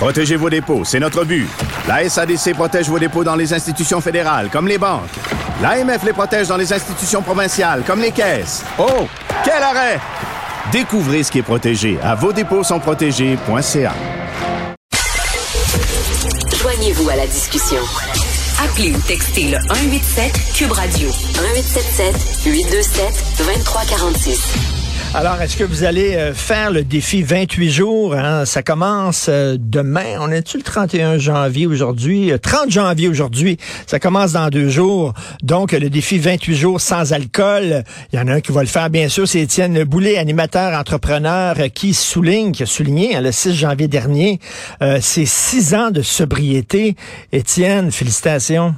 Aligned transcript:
Protégez 0.00 0.36
vos 0.36 0.48
dépôts, 0.48 0.82
c'est 0.82 0.98
notre 0.98 1.24
but. 1.24 1.46
La 1.86 2.08
SADC 2.08 2.54
protège 2.54 2.88
vos 2.88 2.98
dépôts 2.98 3.22
dans 3.22 3.36
les 3.36 3.52
institutions 3.52 4.00
fédérales, 4.00 4.48
comme 4.50 4.66
les 4.66 4.78
banques. 4.78 5.10
L'AMF 5.60 6.02
les 6.04 6.14
protège 6.14 6.48
dans 6.48 6.56
les 6.56 6.72
institutions 6.72 7.20
provinciales, 7.20 7.82
comme 7.86 8.00
les 8.00 8.10
caisses. 8.10 8.64
Oh, 8.78 9.06
quel 9.44 9.62
arrêt! 9.62 10.00
Découvrez 10.72 11.22
ce 11.22 11.30
qui 11.30 11.40
est 11.40 11.42
protégé 11.42 11.98
à 12.02 12.14
vos 12.14 12.32
dépôts 12.32 12.64
sont 12.64 12.80
protégés.ca. 12.80 13.92
Joignez-vous 16.62 17.10
à 17.10 17.16
la 17.16 17.26
discussion. 17.26 17.82
Appelez 18.64 18.94
ou 18.94 19.00
textez 19.00 19.50
le 19.50 19.58
187 19.68 20.32
Cube 20.54 20.72
Radio 20.72 21.10
1877 21.10 22.46
827 22.46 23.24
2346. 23.36 24.79
Alors, 25.12 25.40
est-ce 25.42 25.56
que 25.56 25.64
vous 25.64 25.82
allez 25.82 26.14
euh, 26.14 26.32
faire 26.32 26.70
le 26.70 26.84
défi 26.84 27.24
28 27.24 27.68
jours? 27.68 28.14
Hein? 28.14 28.44
Ça 28.44 28.62
commence 28.62 29.26
euh, 29.28 29.56
demain. 29.58 30.04
On 30.20 30.30
est-tu 30.30 30.56
le 30.56 30.62
31 30.62 31.18
janvier 31.18 31.66
aujourd'hui? 31.66 32.30
30 32.40 32.66
euh, 32.66 32.70
janvier 32.70 33.08
aujourd'hui. 33.08 33.58
Ça 33.88 33.98
commence 33.98 34.32
dans 34.32 34.48
deux 34.50 34.68
jours. 34.68 35.12
Donc, 35.42 35.72
le 35.72 35.90
défi 35.90 36.18
28 36.18 36.54
jours 36.54 36.80
sans 36.80 37.12
alcool. 37.12 37.82
Il 38.12 38.20
y 38.20 38.22
en 38.22 38.28
a 38.28 38.34
un 38.34 38.40
qui 38.40 38.52
va 38.52 38.60
le 38.60 38.68
faire, 38.68 38.88
bien 38.88 39.08
sûr. 39.08 39.26
C'est 39.26 39.40
Étienne 39.40 39.82
Boulet, 39.82 40.16
animateur, 40.16 40.78
entrepreneur, 40.78 41.56
qui 41.74 41.92
souligne, 41.92 42.52
qui 42.52 42.62
a 42.62 42.66
souligné 42.66 43.16
hein, 43.16 43.20
le 43.20 43.32
6 43.32 43.52
janvier 43.52 43.88
dernier, 43.88 44.38
ses 45.00 45.26
six 45.26 45.74
ans 45.74 45.90
de 45.90 46.02
sobriété. 46.02 46.94
Étienne, 47.32 47.90
félicitations. 47.90 48.76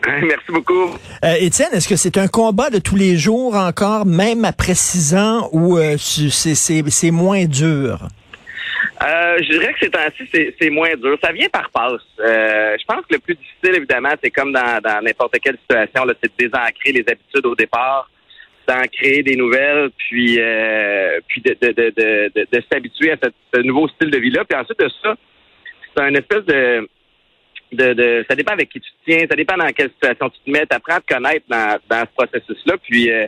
Merci 0.06 0.46
beaucoup. 0.48 0.96
Euh, 1.24 1.34
Étienne, 1.40 1.68
est-ce 1.72 1.88
que 1.88 1.96
c'est 1.96 2.16
un 2.16 2.28
combat 2.28 2.70
de 2.70 2.78
tous 2.78 2.96
les 2.96 3.16
jours 3.16 3.54
encore, 3.54 4.06
même 4.06 4.44
après 4.44 4.74
six 4.74 5.14
ans, 5.14 5.48
ou 5.52 5.78
euh, 5.78 5.96
c'est 5.98 7.10
moins 7.10 7.44
dur? 7.44 7.98
Euh, 9.02 9.36
je 9.42 9.50
dirais 9.50 9.72
que 9.74 9.78
c'est 9.82 9.96
ainsi, 9.96 10.52
c'est 10.58 10.70
moins 10.70 10.94
dur. 10.94 11.18
Ça 11.22 11.32
vient 11.32 11.48
par 11.48 11.70
passe. 11.70 12.02
Euh, 12.20 12.76
je 12.78 12.84
pense 12.86 13.04
que 13.06 13.14
le 13.14 13.18
plus 13.18 13.34
difficile, 13.34 13.76
évidemment, 13.76 14.12
c'est 14.22 14.30
comme 14.30 14.52
dans 14.52 15.02
n'importe 15.02 15.38
quelle 15.42 15.58
situation, 15.58 16.04
c'est 16.22 16.28
de 16.28 16.46
désancrer 16.46 16.92
les 16.92 17.04
habitudes 17.06 17.46
au 17.46 17.54
départ, 17.54 18.10
d'en 18.66 18.82
créer 18.92 19.22
des 19.22 19.36
nouvelles, 19.36 19.90
puis 19.98 20.38
puis 21.28 21.42
de, 21.42 21.56
de, 21.60 21.72
de, 21.72 21.92
de, 22.34 22.46
de 22.50 22.64
s'habituer 22.72 23.12
à 23.12 23.16
ce 23.54 23.60
nouveau 23.60 23.88
style 23.88 24.10
de 24.10 24.18
vie-là. 24.18 24.44
Puis 24.48 24.58
ensuite 24.58 24.78
de 24.78 24.90
ça, 25.02 25.14
c'est 25.94 26.02
un 26.02 26.14
espèce 26.14 26.44
de 26.44 26.88
de, 27.72 27.92
de, 27.92 28.24
ça 28.28 28.34
dépend 28.34 28.52
avec 28.52 28.68
qui 28.70 28.80
tu 28.80 28.90
te 28.90 29.10
tiens, 29.10 29.26
ça 29.28 29.36
dépend 29.36 29.56
dans 29.56 29.68
quelle 29.72 29.90
situation 29.90 30.28
tu 30.30 30.40
te 30.44 30.50
mets. 30.50 30.66
Tu 30.66 30.76
apprends 30.76 30.96
à 30.96 31.00
te 31.00 31.14
connaître 31.14 31.46
dans, 31.48 31.78
dans 31.88 32.00
ce 32.00 32.24
processus-là, 32.24 32.74
puis 32.82 33.10
euh, 33.10 33.26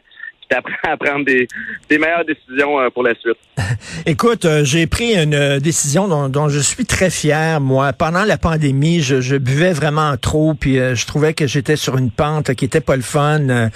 tu 0.53 0.58
apprends 0.58 0.72
à 0.92 0.97
prendre 0.97 1.25
des, 1.25 1.48
des 1.89 1.98
meilleures 1.98 2.25
décisions 2.25 2.81
euh, 2.81 2.91
pour 2.91 3.03
la 3.03 3.14
suite. 3.14 3.39
Écoute, 4.06 4.45
euh, 4.45 4.64
j'ai 4.64 4.86
pris 4.86 5.14
une 5.14 5.34
euh, 5.34 5.61
décision 5.61 6.08
dont, 6.08 6.28
dont, 6.28 6.48
je 6.48 6.58
suis 6.58 6.84
très 6.84 7.11
fier. 7.11 7.61
Moi, 7.61 7.92
pendant 7.92 8.25
la 8.25 8.39
pandémie, 8.39 9.00
je, 9.00 9.20
je 9.20 9.36
buvais 9.36 9.73
vraiment 9.73 10.17
trop, 10.17 10.55
puis 10.55 10.77
je 10.77 11.06
trouvais 11.06 11.34
que 11.34 11.47
j'étais 11.47 11.77
sur 11.77 11.97
une 11.97 12.11
pente 12.11 12.55
qui 12.55 12.64
était 12.64 12.80
pas 12.80 12.97
le 12.97 13.03
fun. 13.03 13.70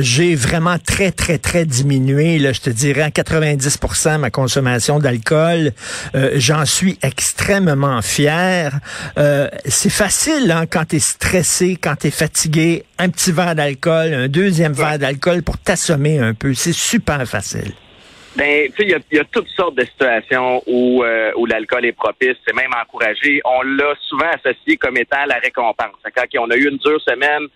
j'ai 0.00 0.34
vraiment 0.34 0.78
très, 0.78 1.10
très, 1.10 1.38
très 1.38 1.64
diminué. 1.64 2.38
Là, 2.38 2.52
je 2.52 2.60
te 2.60 2.70
dirais 2.70 3.02
à 3.02 3.08
90% 3.08 4.18
ma 4.18 4.30
consommation 4.30 4.98
d'alcool. 4.98 5.72
J'en 6.34 6.64
suis 6.64 6.98
extrêmement 7.02 8.02
fier. 8.02 8.78
C'est 9.66 9.90
facile 9.90 10.50
hein, 10.50 10.64
quand 10.66 10.86
tu 10.88 10.96
es 10.96 11.00
stressé, 11.00 11.76
quand 11.80 11.96
tu 11.96 12.08
es 12.08 12.10
fatigué, 12.10 12.84
un 13.00 13.08
petit 13.08 13.32
verre 13.32 13.54
d'alcool, 13.54 14.12
un 14.12 14.28
deuxième 14.28 14.72
verre 14.72 14.98
d'alcool 14.98 15.42
pour 15.42 15.56
t'assommer 15.58 16.18
un 16.18 16.34
peu. 16.34 16.52
C'est 16.52 16.74
super 16.74 17.26
facile. 17.26 17.72
Ben, 18.36 18.68
tu 18.68 18.76
sais, 18.76 19.02
il 19.10 19.16
y, 19.16 19.18
a, 19.18 19.24
toutes 19.24 19.48
sortes 19.48 19.74
de 19.74 19.84
situations 19.84 20.62
où, 20.66 21.02
euh, 21.02 21.32
où 21.36 21.46
l'alcool 21.46 21.86
est 21.86 21.92
propice, 21.92 22.36
c'est 22.46 22.54
même 22.54 22.70
encouragé. 22.80 23.40
On 23.44 23.62
l'a 23.62 23.94
souvent 24.08 24.30
associé 24.32 24.76
comme 24.76 24.98
étant 24.98 25.24
la 25.26 25.36
récompense. 25.36 25.96
Quand 26.14 26.24
on 26.38 26.50
a 26.50 26.56
eu 26.56 26.68
une 26.68 26.76
dure 26.76 27.00
semaine, 27.00 27.48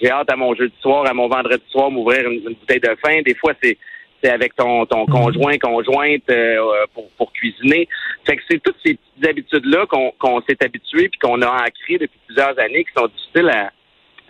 j'ai 0.00 0.10
hâte 0.10 0.30
à 0.30 0.36
mon 0.36 0.54
jeudi 0.54 0.74
soir, 0.80 1.04
à 1.06 1.12
mon 1.12 1.28
vendredi 1.28 1.64
soir, 1.70 1.90
m'ouvrir 1.90 2.28
une, 2.30 2.54
bouteille 2.54 2.80
de 2.80 2.96
vin. 3.04 3.22
Des 3.22 3.34
fois, 3.34 3.52
c'est 3.62 3.76
c'est 4.22 4.30
avec 4.30 4.54
ton, 4.54 4.86
ton 4.86 5.00
mhm. 5.00 5.14
conjoint, 5.14 5.58
conjointe 5.58 6.30
euh, 6.30 6.86
pour, 6.94 7.10
pour 7.18 7.32
cuisiner. 7.32 7.88
Fait 8.24 8.36
que 8.36 8.42
c'est 8.48 8.62
toutes 8.62 8.76
ces 8.86 8.94
petites 8.94 9.28
habitudes-là 9.28 9.84
qu'on 9.86 10.12
qu'on 10.12 10.40
s'est 10.42 10.64
habitué 10.64 11.08
puis 11.08 11.18
qu'on 11.18 11.42
a 11.42 11.48
ancrées 11.48 11.98
depuis 11.98 12.20
plusieurs 12.26 12.56
années 12.60 12.84
qui 12.84 12.92
sont 12.96 13.08
difficiles 13.08 13.50
à, 13.50 13.72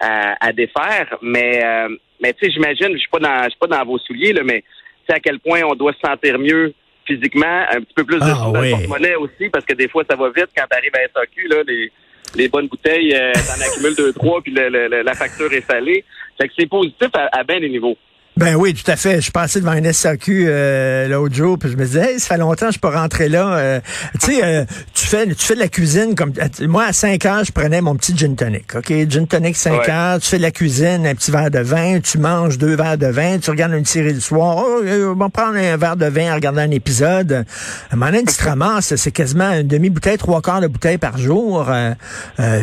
à, 0.03 0.53
défaire. 0.53 1.17
Mais, 1.23 1.65
euh, 1.65 1.89
mais 2.21 2.33
tu 2.35 2.45
sais, 2.45 2.53
j'imagine, 2.53 2.93
je 2.93 2.99
suis 2.99 3.09
pas 3.09 3.19
dans, 3.19 3.45
je 3.45 3.51
suis 3.51 3.59
pas 3.59 3.67
dans 3.67 3.85
vos 3.85 3.99
souliers, 3.99 4.33
là, 4.33 4.43
mais 4.45 4.65
tu 5.09 5.15
à 5.15 5.21
quel 5.21 5.39
point 5.41 5.63
on 5.65 5.75
doit 5.75 5.93
se 5.93 6.01
sentir 6.01 6.39
mieux 6.39 6.75
physiquement, 7.07 7.65
un 7.71 7.81
petit 7.81 7.95
peu 7.95 8.05
plus 8.05 8.19
de 8.19 8.25
ah, 8.25 8.87
monnaie 8.89 9.17
aussi, 9.17 9.49
parce 9.51 9.65
que 9.65 9.75
des 9.75 9.89
fois, 9.89 10.05
ça 10.09 10.17
va 10.17 10.29
vite 10.29 10.51
quand 10.57 10.65
tu 10.71 10.77
arrives 10.77 10.95
à 10.95 11.21
SAQ, 11.21 11.49
là, 11.49 11.57
les, 11.67 11.91
les 12.37 12.49
bonnes 12.49 12.69
bouteilles, 12.69 13.13
euh, 13.15 13.33
t'en 13.33 13.61
accumules 13.65 13.97
deux, 13.97 14.13
trois, 14.13 14.41
puis 14.41 14.53
la 14.53 15.15
facture 15.15 15.53
est 15.53 15.67
salée. 15.69 16.05
Fait 16.41 16.49
que 16.49 16.55
c'est 16.57 16.69
positif 16.69 17.09
à, 17.15 17.29
à 17.33 17.43
bien 17.43 17.61
des 17.61 17.69
niveaux. 17.69 17.97
Ben 18.39 18.55
oui, 18.55 18.73
tout 18.73 18.91
à 18.91 18.97
fait. 18.97 19.21
Je 19.21 19.31
passais 19.31 19.61
devant 19.61 19.73
un 19.73 19.93
SAQ 19.93 20.47
euh, 20.49 21.07
l'autre 21.07 21.35
jour, 21.35 21.59
puis 21.59 21.71
je 21.71 21.77
me 21.77 21.85
disais, 21.85 22.15
hey, 22.15 22.21
ça 22.21 22.29
fait 22.29 22.39
longtemps 22.39 22.69
que 22.69 22.75
je 22.75 22.79
peux 22.79 22.89
rentrer 22.89 23.29
là. 23.29 23.57
Euh, 23.57 23.81
tu 24.19 24.33
sais, 24.33 24.41
euh, 24.43 24.65
tu 24.95 25.07
fais 25.07 25.27
tu 25.27 25.45
fais 25.47 25.55
de 25.55 25.61
la 25.61 25.69
cuisine 25.69 26.15
comme 26.15 26.33
moi 26.63 26.85
à 26.85 26.95
5 26.95 27.27
heures, 27.27 27.45
je 27.45 27.53
prenais 27.53 27.83
mon 27.83 27.95
petit 27.95 28.17
gin 28.17 28.35
tonic. 28.35 28.75
OK, 28.75 28.91
gin 29.07 29.27
tonic 29.27 29.55
5 29.55 29.87
heures, 29.87 30.19
tu 30.19 30.29
fais 30.29 30.39
de 30.39 30.43
la 30.43 30.51
cuisine, 30.51 31.07
un 31.07 31.15
petit 31.15 31.31
verre 31.31 31.51
de 31.51 31.59
vin, 31.59 32.01
tu 32.01 32.17
manges 32.17 32.57
deux 32.57 32.75
verres 32.75 32.97
de 32.97 33.07
vin, 33.07 33.39
tu 33.39 33.51
regardes 33.51 33.75
une 33.75 33.85
série 33.85 34.15
le 34.15 34.21
soir, 34.21 34.65
oh, 34.67 34.81
on 34.83 35.15
va 35.15 35.29
prendre 35.29 35.59
un 35.59 35.77
verre 35.77 35.97
de 35.97 36.07
vin 36.07 36.33
en 36.33 36.35
regardant 36.37 36.63
un 36.63 36.71
épisode. 36.71 37.33
À 37.91 37.95
un 37.95 37.97
moment 37.97 38.13
donné, 38.13 38.25
tu 38.25 38.35
te 38.35 38.45
ramasses, 38.45 38.95
c'est 38.97 39.13
quasiment 39.13 39.51
une 39.51 39.69
demi-bouteille, 39.69 40.17
trois 40.17 40.41
quarts 40.41 40.63
de 40.63 40.69
bouteille 40.69 40.99
par 40.99 41.19
jour. 41.19 41.71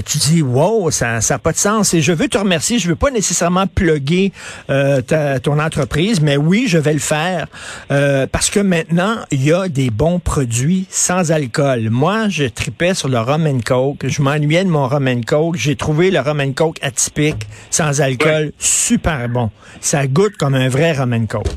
tu 0.03 0.18
dis 0.18 0.41
wow, 0.41 0.90
ça 0.90 1.22
ça 1.22 1.36
a 1.36 1.40
pas 1.40 1.51
de 1.51 1.57
sens 1.57 1.94
et 1.94 2.01
je 2.01 2.12
veux 2.12 2.28
te 2.28 2.40
remercier, 2.40 2.80
je 2.80 2.88
veux 2.90 2.96
pas 2.96 3.12
nécessairement 3.12 3.68
plugger 3.68 4.34
ta, 4.68 5.40
ton 5.40 5.59
entreprise, 5.59 6.22
mais 6.22 6.38
oui, 6.38 6.66
je 6.68 6.78
vais 6.78 6.94
le 6.94 7.00
faire 7.00 7.47
euh, 7.92 8.28
parce 8.31 8.50
que 8.50 8.59
maintenant, 8.59 9.18
il 9.31 9.46
y 9.46 9.53
a 9.53 9.68
des 9.68 9.90
bons 9.90 10.20
produits 10.20 10.86
sans 10.90 11.31
alcool. 11.31 11.90
Moi, 11.90 12.30
je 12.30 12.46
tripais 12.46 12.94
sur 12.94 13.09
le 13.09 13.20
rum 13.20 13.46
and 13.46 13.59
coke. 13.66 14.08
Je 14.08 14.22
m'ennuyais 14.22 14.64
de 14.64 14.69
mon 14.69 14.88
rum 14.88 15.08
and 15.08 15.22
coke. 15.28 15.56
J'ai 15.58 15.75
trouvé 15.75 16.12
le 16.12 16.19
rum 16.19 16.40
and 16.40 16.53
coke 16.53 16.78
atypique, 16.81 17.48
sans 17.69 18.02
alcool, 18.02 18.52
super 18.58 19.30
bon. 19.30 19.52
Ça 19.80 20.08
goûte 20.08 20.36
comme 20.38 20.56
un 20.56 20.69
vrai 20.69 20.94
rum 20.94 21.14
and 21.14 21.25
coke. 21.28 21.48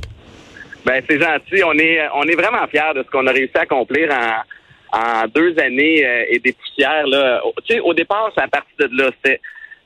Ben, 0.84 1.02
c'est 1.08 1.20
gentil. 1.20 1.62
On 1.64 1.78
est, 1.78 2.00
on 2.14 2.24
est 2.24 2.34
vraiment 2.34 2.66
fiers 2.68 2.94
de 2.94 3.02
ce 3.02 3.10
qu'on 3.10 3.26
a 3.26 3.32
réussi 3.32 3.56
à 3.56 3.60
accomplir 3.60 4.10
en, 4.92 5.26
deux 5.34 5.58
années 5.58 6.04
euh, 6.04 6.24
et 6.28 6.38
des 6.38 6.52
poussières. 6.52 7.06
Là. 7.06 7.40
Tu 7.64 7.74
sais, 7.74 7.80
au 7.80 7.94
départ, 7.94 8.30
c'est 8.34 8.42
à 8.42 8.48
partir 8.48 8.88
de 8.88 8.96
là. 8.96 9.10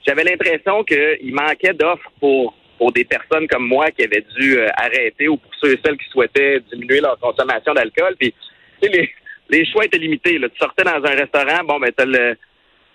J'avais 0.06 0.24
l'impression 0.24 0.84
qu'il 0.84 1.34
manquait 1.34 1.74
d'offres 1.74 2.10
pour 2.20 2.54
pour 2.78 2.92
des 2.92 3.04
personnes 3.04 3.46
comme 3.48 3.66
moi 3.66 3.90
qui 3.90 4.04
avaient 4.04 4.24
dû 4.38 4.58
euh, 4.58 4.68
arrêter 4.76 5.28
ou 5.28 5.36
pour 5.36 5.50
ceux 5.60 5.72
et 5.72 5.80
celles 5.84 5.96
qui 5.96 6.08
souhaitaient 6.10 6.60
diminuer 6.72 7.00
leur 7.00 7.18
consommation 7.18 7.74
d'alcool. 7.74 8.14
Puis, 8.18 8.34
les, 8.82 9.10
les 9.48 9.66
choix 9.66 9.84
étaient 9.84 9.98
limités. 9.98 10.38
Là. 10.38 10.48
Tu 10.48 10.58
sortais 10.58 10.84
dans 10.84 11.04
un 11.04 11.14
restaurant, 11.14 11.64
bon, 11.66 11.78
ben, 11.80 11.90
t'as 11.96 12.04
le, 12.04 12.36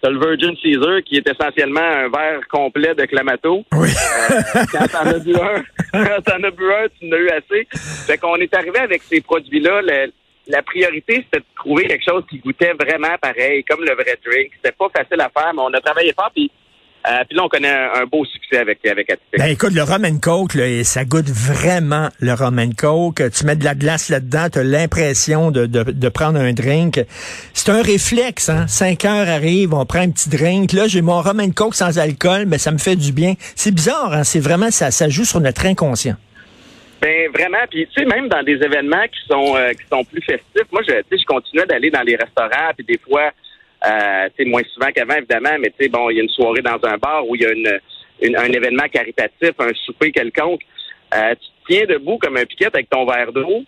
t'as 0.02 0.10
le 0.10 0.20
Virgin 0.20 0.56
Caesar 0.58 1.02
qui 1.04 1.18
est 1.18 1.28
essentiellement 1.28 1.82
un 1.82 2.10
verre 2.10 2.42
complet 2.50 2.96
de 2.96 3.06
Clamato. 3.06 3.64
Oui. 3.74 3.90
Euh, 3.90 4.64
quand 4.72 4.88
t'en 4.88 5.08
as 5.08 5.20
bu 5.20 5.36
un, 5.36 5.64
quand 5.92 6.22
t'en 6.24 6.44
as 6.44 6.52
bu 6.52 6.72
un, 6.72 6.88
tu 7.00 7.08
en 7.08 7.12
as 7.12 7.20
eu 7.20 7.30
assez. 7.30 7.68
Fait 8.06 8.18
qu'on 8.18 8.36
est 8.36 8.54
arrivé 8.54 8.80
avec 8.80 9.02
ces 9.04 9.22
produits-là. 9.22 9.82
la 10.48 10.62
priorité, 10.64 11.26
c'était 11.26 11.40
de 11.40 11.56
trouver 11.56 11.88
quelque 11.88 12.04
chose 12.08 12.24
qui 12.30 12.40
goûtait 12.40 12.74
vraiment 12.74 13.16
pareil, 13.22 13.64
comme 13.64 13.84
le 13.84 13.94
vrai 13.94 14.18
drink. 14.26 14.52
C'était 14.56 14.76
pas 14.78 14.90
facile 14.96 15.22
à 15.22 15.30
faire, 15.30 15.54
mais 15.54 15.62
on 15.62 15.74
a 15.74 15.82
travaillé 15.82 16.14
fort. 16.14 16.32
Puis 16.34 16.52
euh, 17.10 17.24
puis 17.28 17.36
là, 17.36 17.44
on 17.44 17.50
connaît 17.50 17.70
un, 17.70 18.06
beau 18.06 18.24
succès 18.26 18.58
avec 18.58 18.86
avec 18.86 19.12
Ben 19.38 19.46
écoute, 19.46 19.74
le 19.74 19.82
rum 19.82 20.06
and 20.06 20.20
coke, 20.22 20.54
là, 20.54 20.84
ça 20.84 21.04
goûte 21.04 21.30
vraiment 21.30 22.10
le 22.20 22.34
rum 22.34 22.60
and 22.60 22.72
coke. 22.78 23.24
Tu 23.32 23.46
mets 23.46 23.56
de 23.56 23.64
la 23.64 23.74
glace 23.74 24.10
là-dedans, 24.10 24.50
tu 24.52 24.60
as 24.60 24.64
l'impression 24.64 25.50
de, 25.50 25.66
de, 25.66 25.84
de, 25.84 26.10
prendre 26.10 26.40
un 26.40 26.54
drink. 26.54 27.00
C'est 27.54 27.70
un 27.70 27.82
réflexe, 27.82 28.50
hein. 28.50 28.68
Cinq 28.68 29.06
heures 29.06 29.28
arrivent, 29.28 29.74
on 29.74 29.86
prend 29.86 30.02
un 30.02 30.12
petit 30.12 30.30
drink. 30.30 30.74
Là, 30.74 30.88
j'ai 30.88 31.02
mon 31.02 31.22
rum 31.22 31.40
and 31.40 31.52
coke 31.56 31.74
sans 31.74 31.98
alcool, 31.98 32.46
mais 32.46 32.60
ça 32.60 32.72
me 32.72 32.78
fait 32.78 32.96
du 32.96 33.12
bien. 33.12 33.34
C'est 33.56 33.74
bizarre, 33.74 34.14
hein. 34.14 34.24
C'est 34.24 34.40
vraiment, 34.40 34.70
ça, 34.70 34.92
ça 34.92 35.10
joue 35.10 35.26
sur 35.26 35.40
notre 35.40 35.66
inconscient. 35.66 36.16
Ben 37.02 37.32
vraiment, 37.34 37.66
puis 37.68 37.88
tu 37.88 38.00
sais 38.00 38.06
même 38.06 38.28
dans 38.28 38.44
des 38.44 38.62
événements 38.64 39.08
qui 39.08 39.28
sont 39.28 39.56
euh, 39.58 39.72
qui 39.72 39.88
sont 39.92 40.04
plus 40.04 40.22
festifs, 40.22 40.72
moi 40.72 40.84
je 40.88 40.94
tu 40.94 41.04
sais 41.10 41.18
je 41.18 41.26
continuais 41.26 41.66
d'aller 41.66 41.90
dans 41.90 42.04
les 42.04 42.16
restaurants 42.16 42.72
puis 42.78 42.86
des 42.86 43.00
fois 43.00 43.32
euh, 43.86 44.30
sais 44.38 44.46
moins 44.46 44.62
souvent 44.74 44.92
qu'avant 44.94 45.16
évidemment, 45.16 45.58
mais 45.60 45.70
tu 45.70 45.84
sais 45.84 45.90
bon, 45.90 46.10
il 46.10 46.18
y 46.18 46.20
a 46.20 46.24
une 46.24 46.30
soirée 46.30 46.62
dans 46.62 46.80
un 46.84 46.98
bar 46.98 47.28
où 47.28 47.36
il 47.36 47.42
y 47.42 47.46
a 47.46 47.52
une, 47.52 48.36
un 48.38 48.52
événement 48.52 48.88
caritatif, 48.92 49.52
un 49.60 49.74
souper 49.86 50.12
quelconque, 50.12 50.62
euh, 51.14 51.34
tu 51.36 51.48
te 51.48 51.74
tiens 51.74 51.86
debout 51.88 52.18
comme 52.18 52.38
un 52.38 52.46
piquette 52.46 52.76
avec 52.76 52.90
ton 52.90 53.06
verre 53.06 53.32
d'eau, 53.32 53.64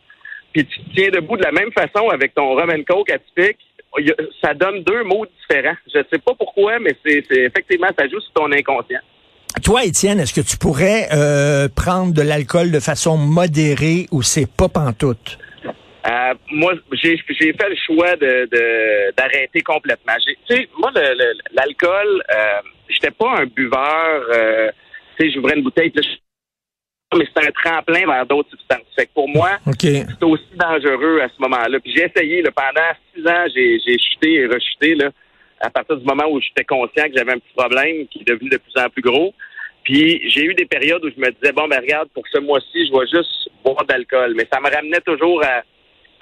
puis 0.52 0.66
tu 0.66 0.80
te 0.80 0.96
tiens 0.96 1.10
debout 1.10 1.38
de 1.38 1.44
la 1.44 1.52
même 1.52 1.72
façon 1.72 2.10
avec 2.10 2.34
ton 2.34 2.56
rum 2.56 2.70
and 2.70 2.84
coke 2.88 3.10
atypique, 3.10 3.60
ça 4.42 4.54
donne 4.54 4.84
deux 4.84 5.04
mots 5.04 5.26
différents. 5.26 5.76
Je 5.94 6.00
sais 6.12 6.20
pas 6.20 6.34
pourquoi, 6.38 6.80
mais 6.80 6.96
c'est 7.06 7.24
effectivement 7.30 7.88
ça 7.98 8.08
joue 8.08 8.20
sur 8.20 8.34
ton 8.34 8.52
inconscient. 8.52 9.02
Toi, 9.62 9.86
Étienne, 9.86 10.20
est-ce 10.20 10.34
que 10.34 10.42
tu 10.42 10.58
pourrais 10.58 11.10
euh, 11.14 11.68
prendre 11.74 12.12
de 12.12 12.22
l'alcool 12.24 12.72
de 12.72 12.80
façon 12.80 13.18
modérée 13.18 14.08
ou 14.12 14.24
c'est 14.24 14.50
pas 14.52 14.68
pantoute? 14.68 15.38
Euh, 16.06 16.34
moi, 16.52 16.74
j'ai 16.92 17.18
fait 17.18 17.70
le 17.70 17.76
choix 17.76 18.16
de 18.18 19.12
d'arrêter 19.16 19.62
complètement. 19.62 20.14
Tu 20.26 20.36
sais, 20.50 20.68
moi, 20.78 20.92
l'alcool, 21.54 22.24
euh, 22.30 22.62
j'étais 22.90 23.12
pas 23.12 23.36
un 23.38 23.46
buveur. 23.46 24.26
Euh, 24.34 24.70
tu 25.18 25.26
sais, 25.26 25.32
j'ouvrais 25.32 25.56
une 25.56 25.64
bouteille, 25.64 25.94
mais 27.16 27.26
c'est 27.34 27.48
un 27.48 27.52
tremplin 27.52 28.06
vers 28.06 28.26
d'autres 28.26 28.50
substances. 28.50 28.88
Fait 28.96 29.06
que 29.06 29.14
pour 29.14 29.30
moi, 29.30 29.60
c'est 29.80 30.24
aussi 30.24 30.56
dangereux 30.56 31.22
à 31.22 31.30
ce 31.30 31.42
moment-là. 31.42 31.80
Puis 31.80 31.94
j'ai 31.96 32.06
essayé, 32.06 32.42
là, 32.42 32.52
pendant 32.52 32.92
six 33.14 33.26
ans, 33.28 33.46
j'ai 33.56 33.98
chuté 34.00 34.34
et 34.34 34.48
rechuté, 34.48 34.96
là, 34.96 35.10
à 35.62 35.70
partir 35.70 35.96
du 35.98 36.06
moment 36.06 36.30
où 36.30 36.42
j'étais 36.42 36.66
conscient 36.66 37.06
que 37.06 37.16
j'avais 37.16 37.34
un 37.34 37.40
petit 37.40 37.54
problème 37.56 38.08
qui 38.08 38.20
est 38.20 38.28
devenu 38.28 38.50
de 38.50 38.58
plus 38.58 38.82
en 38.82 38.90
plus 38.90 39.02
gros. 39.02 39.34
Puis 39.84 40.22
j'ai 40.30 40.46
eu 40.46 40.54
des 40.54 40.66
périodes 40.66 41.04
où 41.04 41.10
je 41.10 41.20
me 41.20 41.30
disais, 41.32 41.54
bon, 41.54 41.68
ben 41.68 41.80
regarde, 41.80 42.10
pour 42.14 42.24
ce 42.32 42.40
mois-ci, 42.40 42.88
je 42.88 42.92
vais 42.92 43.08
juste 43.08 43.50
boire 43.64 43.86
d'alcool. 43.86 44.34
Mais 44.36 44.48
ça 44.52 44.60
me 44.60 44.74
ramenait 44.74 45.02
toujours 45.02 45.44
à, 45.44 45.62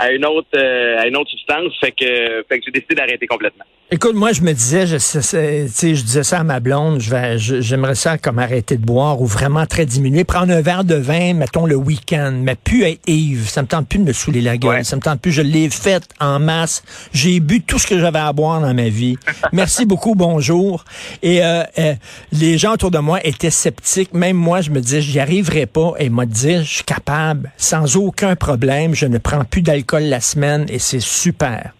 à 0.01 0.11
une 0.11 0.25
autre 0.25 0.47
euh, 0.55 0.99
à 0.99 1.07
une 1.07 1.15
autre 1.15 1.29
substance. 1.29 1.77
Fait 1.79 1.91
que, 1.91 2.43
fait 2.49 2.59
que 2.59 2.65
j'ai 2.65 2.71
décidé 2.71 2.95
d'arrêter 2.95 3.27
complètement. 3.27 3.65
Écoute, 3.93 4.15
moi, 4.15 4.31
je 4.31 4.41
me 4.41 4.53
disais, 4.53 4.87
je, 4.87 4.97
sais, 4.97 5.67
je 5.67 6.01
disais 6.01 6.23
ça 6.23 6.39
à 6.39 6.43
ma 6.45 6.61
blonde, 6.61 7.01
je 7.01 7.09
vais, 7.09 7.37
j'aimerais 7.37 7.95
ça 7.95 8.17
comme 8.17 8.39
arrêter 8.39 8.77
de 8.77 8.85
boire 8.85 9.21
ou 9.21 9.25
vraiment 9.25 9.65
très 9.65 9.85
diminuer, 9.85 10.23
prendre 10.23 10.53
un 10.53 10.61
verre 10.61 10.85
de 10.85 10.95
vin, 10.95 11.33
mettons 11.33 11.65
le 11.65 11.75
week-end, 11.75 12.39
mais 12.41 12.55
plus 12.55 12.83
être 12.83 13.01
Yves. 13.05 13.49
Ça 13.49 13.61
me 13.61 13.67
tente 13.67 13.89
plus 13.89 13.99
de 13.99 14.05
me 14.05 14.13
saouler 14.13 14.39
la 14.39 14.55
gueule. 14.55 14.85
Ça 14.85 14.95
me 14.95 15.01
tente 15.01 15.19
plus. 15.19 15.33
Je 15.33 15.41
l'ai 15.41 15.69
fait 15.69 16.07
en 16.21 16.39
masse. 16.39 16.83
J'ai 17.11 17.41
bu 17.41 17.61
tout 17.61 17.79
ce 17.79 17.85
que 17.85 17.99
j'avais 17.99 18.19
à 18.19 18.31
boire 18.31 18.61
dans 18.61 18.73
ma 18.73 18.87
vie. 18.87 19.17
Merci 19.51 19.85
beaucoup, 19.85 20.15
bonjour. 20.15 20.85
Et 21.21 21.43
euh, 21.43 21.63
euh, 21.77 21.93
les 22.31 22.57
gens 22.57 22.75
autour 22.75 22.91
de 22.91 22.99
moi 22.99 23.19
étaient 23.25 23.49
sceptiques. 23.49 24.13
Même 24.13 24.37
moi, 24.37 24.61
je 24.61 24.69
me 24.69 24.79
disais, 24.79 25.01
j'y 25.01 25.19
arriverai 25.19 25.65
pas. 25.65 25.95
Et 25.99 26.09
m'a 26.09 26.25
dit, 26.25 26.59
je 26.59 26.75
suis 26.75 26.83
capable, 26.85 27.51
sans 27.57 27.97
aucun 27.97 28.37
problème. 28.37 28.95
Je 28.95 29.05
ne 29.05 29.17
prends 29.17 29.43
plus 29.43 29.61
d'alcool 29.61 29.90
la 29.99 30.19
semaine 30.19 30.65
et 30.69 30.79
c'est 30.79 31.01
super. 31.01 31.73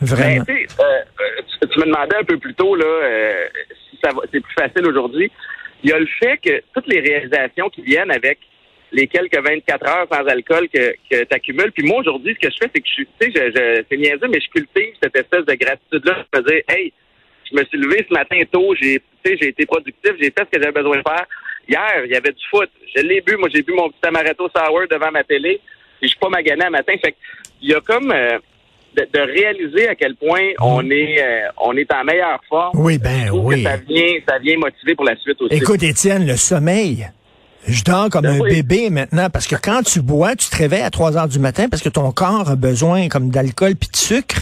Vraiment. 0.00 0.44
Ben, 0.46 0.66
tu, 1.70 1.78
me 1.78 1.84
demandais 1.86 2.16
un 2.16 2.24
peu 2.24 2.38
plus 2.38 2.54
tôt 2.54 2.74
là, 2.74 2.84
euh, 2.84 3.46
si 3.90 3.98
c'est 4.32 4.40
plus 4.40 4.54
facile 4.54 4.86
aujourd'hui. 4.86 5.30
Il 5.82 5.90
y 5.90 5.92
a 5.92 5.98
le 5.98 6.08
fait 6.22 6.38
que 6.38 6.62
toutes 6.74 6.86
les 6.86 7.00
réalisations 7.00 7.68
qui 7.70 7.82
viennent 7.82 8.10
avec 8.10 8.38
les 8.92 9.06
quelques 9.06 9.36
24 9.36 9.88
heures 9.88 10.06
sans 10.10 10.26
alcool 10.26 10.68
que, 10.68 10.92
que 11.10 11.24
tu 11.24 11.34
accumules. 11.34 11.72
Puis 11.72 11.86
moi, 11.86 12.00
aujourd'hui, 12.00 12.36
ce 12.40 12.46
que 12.46 12.52
je 12.52 12.56
fais, 12.60 12.70
c'est 12.74 12.80
que 12.80 12.88
je 12.88 13.02
tu 13.02 13.32
sais, 13.32 13.50
je, 13.54 13.84
c'est 13.88 13.96
niaiseux, 13.96 14.28
mais 14.28 14.40
je 14.40 14.48
cultive 14.50 14.94
cette 15.02 15.16
espèce 15.16 15.44
de 15.44 15.54
gratitude-là. 15.54 16.24
Je 16.32 16.40
me 16.40 16.46
dis, 16.46 16.62
hey, 16.68 16.92
je 17.50 17.56
me 17.56 17.64
suis 17.64 17.78
levé 17.78 18.06
ce 18.08 18.14
matin 18.14 18.38
tôt, 18.50 18.74
j'ai, 18.80 19.00
j'ai 19.24 19.48
été 19.48 19.66
productif, 19.66 20.12
j'ai 20.20 20.30
fait 20.30 20.40
ce 20.40 20.56
que 20.56 20.62
j'avais 20.62 20.72
besoin 20.72 20.98
de 20.98 21.02
faire. 21.02 21.26
Hier, 21.68 22.04
il 22.04 22.12
y 22.12 22.16
avait 22.16 22.32
du 22.32 22.44
foot. 22.50 22.70
Je 22.96 23.02
l'ai 23.02 23.20
bu, 23.20 23.36
moi, 23.36 23.48
j'ai 23.52 23.62
bu 23.62 23.72
mon 23.72 23.90
petit 23.90 24.06
amaretto 24.06 24.48
sour 24.48 24.82
devant 24.90 25.10
ma 25.10 25.24
télé. 25.24 25.60
Et 26.00 26.06
je 26.06 26.08
suis 26.08 26.18
pas 26.18 26.28
magané 26.28 26.64
à 26.64 26.70
matin. 26.70 26.92
Fait 27.02 27.16
il 27.62 27.70
y 27.70 27.74
a 27.74 27.80
comme, 27.80 28.10
euh, 28.12 28.38
de, 28.96 29.20
réaliser 29.20 29.88
à 29.88 29.94
quel 29.94 30.14
point 30.16 30.52
on 30.60 30.88
est 30.90 31.22
euh, 31.22 31.48
on 31.58 31.76
est 31.76 31.92
en 31.92 32.04
meilleure 32.04 32.40
forme. 32.48 32.78
Oui, 32.78 32.98
ben 32.98 33.30
oui. 33.30 33.62
ça 33.62 33.76
vient 33.76 34.12
ça 34.28 34.38
vient 34.38 34.56
motiver 34.58 34.94
pour 34.94 35.04
la 35.04 35.16
suite 35.16 35.40
aussi. 35.40 35.54
Écoute, 35.54 35.82
Étienne, 35.82 36.26
le 36.26 36.36
sommeil. 36.36 37.08
Je 37.66 37.82
dors 37.82 38.08
comme 38.10 38.22
ben 38.22 38.40
un 38.40 38.48
bébé 38.48 38.90
maintenant 38.90 39.28
parce 39.28 39.48
que 39.48 39.56
quand 39.56 39.82
tu 39.82 40.00
bois, 40.00 40.36
tu 40.36 40.48
te 40.48 40.56
réveilles 40.56 40.82
à 40.82 40.90
3 40.90 41.16
heures 41.18 41.26
du 41.26 41.40
matin 41.40 41.68
parce 41.68 41.82
que 41.82 41.88
ton 41.88 42.12
corps 42.12 42.48
a 42.48 42.54
besoin 42.54 43.08
comme 43.08 43.30
d'alcool 43.30 43.74
puis 43.74 43.88
de 43.90 43.96
sucre. 43.96 44.36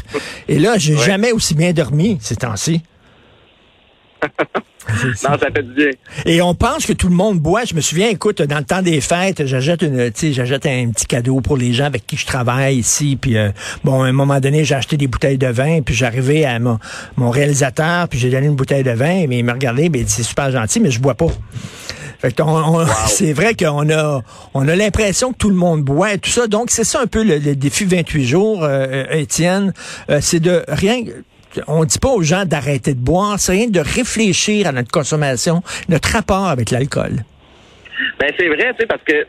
Et 0.47 0.59
là, 0.59 0.77
j'ai 0.77 0.97
jamais 0.99 1.33
aussi 1.33 1.55
bien 1.55 1.73
dormi 1.73 2.19
ces 2.21 2.37
temps-ci. 2.37 2.83
non, 5.25 5.39
ça 5.39 5.51
fait 5.55 5.63
du 5.63 5.75
bien. 5.75 5.91
Et 6.27 6.43
on 6.43 6.55
pense 6.55 6.87
que 6.87 6.93
tout 6.93 7.09
le 7.09 7.15
monde 7.15 7.41
boit. 7.41 7.65
Je 7.65 7.75
me 7.75 7.81
souviens, 7.81 8.09
écoute, 8.09 8.43
dans 8.43 8.59
le 8.59 8.65
temps 8.65 8.83
des 8.83 9.01
fêtes, 9.01 9.47
j'achète 9.47 9.83
une, 9.83 10.11
j'achète 10.33 10.67
un 10.67 10.91
petit 10.91 11.07
cadeau 11.07 11.41
pour 11.41 11.57
les 11.57 11.73
gens 11.73 11.85
avec 11.85 12.07
qui 12.07 12.17
je 12.17 12.27
travaille 12.27 12.77
ici. 12.77 13.17
Puis 13.21 13.37
euh, 13.37 13.51
bon, 13.83 14.03
à 14.03 14.07
un 14.07 14.13
moment 14.13 14.41
donné, 14.41 14.65
j'ai 14.65 14.75
acheté 14.75 14.97
des 14.97 15.07
bouteilles 15.07 15.39
de 15.39 15.49
vin. 15.49 15.83
Puis 15.83 15.95
j'arrivais 15.95 16.45
à 16.45 16.59
mon, 16.59 16.79
mon 17.17 17.31
réalisateur, 17.31 18.09
puis 18.09 18.19
j'ai 18.19 18.31
donné 18.31 18.47
une 18.47 18.57
bouteille 18.57 18.85
de 18.85 18.93
vin. 18.93 19.27
Mais 19.29 19.39
il 19.39 19.45
m'a 19.45 19.53
regardé, 19.53 19.89
mais 19.89 20.05
c'est 20.07 20.23
super 20.23 20.51
gentil, 20.51 20.81
mais 20.81 20.91
je 20.91 21.01
bois 21.01 21.15
pas. 21.15 21.29
c'est 23.07 23.33
vrai 23.35 23.55
qu'on 23.55 23.91
a 23.91 24.23
on 24.55 24.69
a 24.69 24.77
l'impression 24.77 25.33
que 25.33 25.37
tout 25.37 25.51
le 25.51 25.57
monde 25.57 25.83
boit 25.83 26.15
et 26.15 26.19
tout 26.19 26.31
ça. 26.31 26.47
Donc 26.47 26.71
c'est 26.71 26.85
ça 26.85 27.01
un 27.03 27.07
peu 27.07 27.23
le, 27.23 27.39
défi 27.55 27.85
28 27.85 28.25
jours, 28.25 28.65
euh, 28.65 28.87
euh, 28.89 29.05
Étienne. 29.11 29.75
c'est 30.21 30.41
de 30.41 30.65
rien 30.69 31.03
on 31.67 31.85
dit 31.85 31.99
pas 31.99 32.09
aux 32.09 32.23
gens 32.23 32.45
d'arrêter 32.45 32.95
de 32.95 33.01
boire, 33.01 33.39
c'est 33.39 33.53
rien 33.53 33.69
de 33.69 33.81
réfléchir 33.81 34.67
à 34.67 34.73
notre 34.73 34.91
consommation, 34.91 35.63
notre 35.89 36.11
rapport 36.11 36.47
avec 36.47 36.71
l'alcool. 36.71 37.25
Ben 38.19 38.33
c'est 38.39 38.49
vrai, 38.49 38.73
tu 38.73 38.81
sais, 38.81 38.87
parce 38.87 39.03
que 39.03 39.27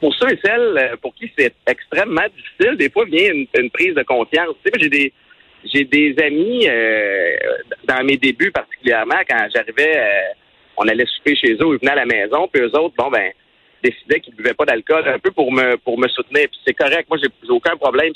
pour 0.00 0.14
ceux 0.14 0.32
et 0.32 0.38
celles 0.42 0.78
euh, 0.78 0.96
pour 1.00 1.14
qui 1.14 1.30
c'est 1.36 1.54
extrêmement 1.66 2.26
difficile, 2.36 2.76
des 2.76 2.90
fois 2.90 3.04
vient 3.04 3.32
une, 3.32 3.70
prise 3.70 3.94
de 3.94 4.02
conscience. 4.02 4.56
Tu 4.64 4.70
sais, 4.72 4.78
j'ai 4.80 4.88
des 4.88 5.12
j'ai 5.72 5.84
des 5.84 6.16
amis 6.22 6.66
euh, 6.68 7.36
dans 7.84 8.02
mes 8.04 8.16
débuts 8.16 8.50
particulièrement 8.50 9.20
quand 9.28 9.46
j'arrivais, 9.54 9.98
euh, 9.98 10.32
on 10.78 10.88
allait 10.88 11.04
souper 11.04 11.36
chez 11.36 11.52
eux, 11.52 11.74
ils 11.74 11.78
venaient 11.78 11.92
à 11.92 12.06
la 12.06 12.06
maison, 12.06 12.48
puis 12.50 12.62
eux 12.62 12.74
autres, 12.76 12.94
bon 12.96 13.10
ben 13.10 13.30
décidaient 13.82 14.20
qu'ils 14.20 14.34
ne 14.34 14.38
buvaient 14.38 14.54
pas 14.54 14.66
d'alcool 14.66 15.06
un 15.06 15.18
peu 15.18 15.30
pour 15.30 15.52
me 15.52 15.76
pour 15.76 15.98
me 15.98 16.08
soutenir. 16.08 16.48
Puis 16.48 16.60
c'est 16.66 16.74
correct, 16.74 17.06
moi 17.08 17.18
j'ai 17.20 17.50
aucun 17.50 17.76
problème, 17.76 18.12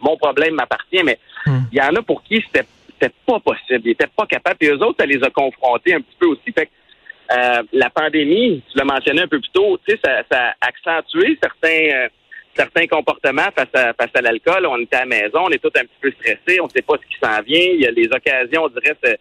mon 0.00 0.16
problème 0.16 0.54
m'appartient, 0.54 1.02
mais 1.02 1.18
hmm. 1.46 1.58
il 1.72 1.78
y 1.78 1.82
en 1.82 1.94
a 1.94 2.02
pour 2.02 2.22
qui 2.22 2.42
c'était 2.46 2.66
c'était 2.98 3.14
pas 3.26 3.40
possible. 3.40 3.82
Ils 3.84 3.90
étaient 3.90 4.06
pas 4.06 4.26
capables. 4.26 4.56
Et 4.60 4.68
eux 4.68 4.82
autres, 4.82 4.96
ça 4.98 5.06
les 5.06 5.22
a 5.22 5.30
confrontés 5.30 5.94
un 5.94 6.00
petit 6.00 6.16
peu 6.18 6.26
aussi. 6.26 6.52
Fait 6.52 6.66
que, 6.66 6.70
euh, 7.32 7.62
la 7.72 7.90
pandémie, 7.90 8.62
tu 8.70 8.78
l'as 8.78 8.84
mentionné 8.84 9.22
un 9.22 9.28
peu 9.28 9.40
plus 9.40 9.50
tôt, 9.50 9.78
tu 9.86 9.94
sais, 9.94 10.00
ça, 10.04 10.22
ça, 10.30 10.54
a 10.60 10.68
accentué 10.68 11.36
certains 11.42 11.90
euh, 11.92 12.08
certains 12.54 12.86
comportements 12.86 13.50
face 13.56 13.74
à 13.74 13.92
face 13.94 14.10
à 14.14 14.20
l'alcool. 14.20 14.66
On 14.66 14.78
était 14.80 14.96
à 14.96 15.00
la 15.00 15.06
maison, 15.06 15.40
on 15.44 15.50
est 15.50 15.58
tous 15.58 15.76
un 15.78 15.84
petit 15.84 16.00
peu 16.00 16.12
stressés, 16.12 16.60
on 16.60 16.66
ne 16.66 16.70
sait 16.70 16.82
pas 16.82 16.94
ce 16.94 17.06
qui 17.06 17.18
s'en 17.22 17.42
vient. 17.42 17.66
Il 17.74 17.80
y 17.80 17.86
a 17.86 17.90
les 17.90 18.06
occasions, 18.06 18.64
on 18.64 18.68
dirait, 18.68 18.96
se, 19.04 19.16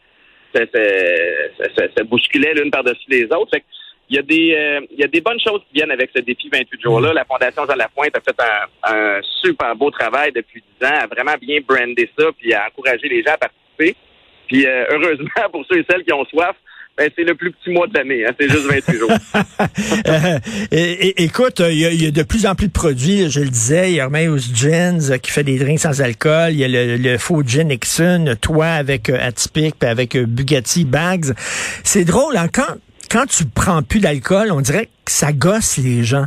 se, 0.55 1.87
se, 1.97 2.03
bousculaient 2.03 2.53
l'une 2.53 2.71
par-dessus 2.71 3.09
les 3.09 3.25
autres. 3.25 3.49
Fait 3.51 3.61
que, 3.61 3.65
il 4.07 4.15
y 4.17 4.19
a 4.19 4.21
des 4.21 4.53
euh, 4.55 4.85
il 4.91 4.99
y 4.99 5.03
a 5.03 5.07
des 5.07 5.21
bonnes 5.21 5.39
choses 5.39 5.61
qui 5.67 5.73
viennent 5.73 5.91
avec 5.91 6.11
ce 6.15 6.21
défi 6.21 6.47
28 6.47 6.81
jours-là. 6.81 7.11
La 7.11 7.25
Fondation 7.25 7.65
Jean 7.65 7.75
Lapointe 7.75 8.15
a 8.15 8.21
fait 8.21 8.39
un, 8.39 8.93
un 8.93 9.21
super 9.41 9.75
beau 9.75 9.89
travail 9.89 10.31
depuis 10.31 10.63
10 10.79 10.87
ans, 10.87 10.99
à 11.01 11.07
vraiment 11.07 11.35
bien 11.41 11.59
brander 11.67 12.07
ça, 12.17 12.25
puis 12.37 12.53
à 12.53 12.67
encourager 12.67 13.09
les 13.09 13.23
gens 13.23 13.33
à 13.33 13.37
participer 13.37 13.64
puis 14.47 14.65
euh, 14.65 14.85
heureusement, 14.91 15.29
pour 15.51 15.65
ceux 15.69 15.79
et 15.79 15.85
celles 15.89 16.03
qui 16.03 16.13
ont 16.13 16.25
soif, 16.25 16.55
ben, 16.97 17.09
c'est 17.15 17.23
le 17.23 17.35
plus 17.35 17.51
petit 17.51 17.71
mois 17.71 17.87
de 17.87 17.93
l'année, 17.93 18.25
hein, 18.25 18.31
c'est 18.39 18.49
juste 18.49 18.65
28 18.65 18.97
jours. 18.97 19.11
Euh, 20.07 20.39
écoute, 21.17 21.59
il 21.59 21.77
y, 21.77 22.07
a, 22.07 22.11
de 22.11 22.23
plus 22.23 22.45
en 22.45 22.55
plus 22.55 22.67
de 22.67 22.71
produits, 22.71 23.29
je 23.29 23.39
le 23.39 23.49
disais, 23.49 23.91
il 23.91 23.95
y 23.95 23.99
a 23.99 24.03
Hermeus 24.03 24.53
Gins 24.53 25.11
euh, 25.11 25.17
qui 25.17 25.31
fait 25.31 25.43
des 25.43 25.57
drinks 25.57 25.79
sans 25.79 26.01
alcool, 26.01 26.51
il 26.51 26.59
y 26.59 26.63
a 26.63 26.97
le, 26.97 27.17
faux 27.17 27.43
gin 27.43 27.67
Nixon, 27.67 28.35
toi 28.41 28.67
avec 28.67 29.09
Atypique, 29.09 29.83
avec 29.83 30.17
Bugatti 30.17 30.85
Bags. 30.85 31.33
C'est 31.83 32.05
drôle, 32.05 32.37
hein, 32.37 32.47
quand, 32.51 32.75
quand 33.09 33.25
tu 33.25 33.45
prends 33.45 33.83
plus 33.83 33.99
d'alcool, 33.99 34.51
on 34.51 34.61
dirait 34.61 34.85
que 35.05 35.11
ça 35.11 35.31
gosse 35.31 35.77
les 35.77 36.03
gens. 36.03 36.25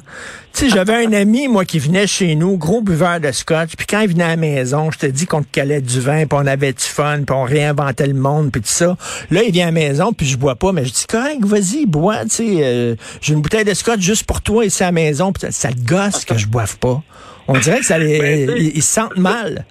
Tu 0.54 0.64
sais, 0.64 0.68
j'avais 0.70 0.94
un 0.94 1.12
ami, 1.12 1.48
moi, 1.48 1.64
qui 1.64 1.78
venait 1.78 2.06
chez 2.06 2.34
nous, 2.34 2.56
gros 2.56 2.80
buveur 2.80 3.20
de 3.20 3.30
scotch, 3.32 3.76
puis 3.76 3.86
quand 3.86 4.00
il 4.00 4.08
venait 4.08 4.24
à 4.24 4.28
la 4.28 4.36
maison, 4.36 4.90
je 4.90 4.98
te 4.98 5.06
dis 5.06 5.26
qu'on 5.26 5.42
te 5.42 5.50
calait 5.50 5.80
du 5.80 6.00
vin, 6.00 6.26
puis 6.26 6.38
on 6.40 6.46
avait 6.46 6.72
du 6.72 6.84
fun, 6.84 7.22
puis 7.26 7.34
on 7.34 7.44
réinventait 7.44 8.06
le 8.06 8.14
monde, 8.14 8.52
puis 8.52 8.60
tout 8.60 8.68
ça. 8.68 8.96
Là, 9.30 9.42
il 9.42 9.52
vient 9.52 9.64
à 9.64 9.70
la 9.70 9.72
maison, 9.72 10.12
puis 10.12 10.26
je 10.26 10.36
bois 10.36 10.56
pas, 10.56 10.72
mais 10.72 10.84
je 10.84 10.92
dis, 10.92 11.06
correct, 11.06 11.44
vas-y, 11.44 11.86
bois, 11.86 12.24
tu 12.24 12.30
sais, 12.30 12.46
euh, 12.62 12.94
j'ai 13.20 13.34
une 13.34 13.42
bouteille 13.42 13.64
de 13.64 13.74
scotch 13.74 14.00
juste 14.00 14.26
pour 14.26 14.40
toi 14.40 14.64
ici 14.64 14.82
à 14.82 14.86
la 14.86 14.92
maison, 14.92 15.32
puis 15.32 15.50
ça, 15.50 15.70
te 15.70 15.80
gosse 15.80 16.24
que 16.24 16.36
je 16.36 16.46
boive 16.46 16.78
pas. 16.78 17.02
On 17.46 17.58
dirait 17.58 17.78
que 17.78 17.86
ça 17.86 17.98
les, 17.98 18.46
ben, 18.46 18.56
ils, 18.56 18.82
se 18.82 18.92
sentent 18.92 19.16
mal. 19.16 19.64